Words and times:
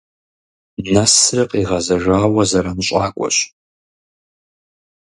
Нэсри 0.91 1.43
къигъэзэжауэ 1.49 2.43
зэранщӀакӀуэщ. 2.49 3.37